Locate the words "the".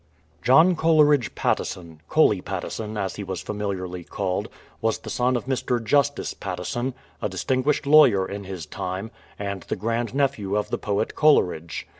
4.97-5.11, 9.61-9.75, 10.71-10.79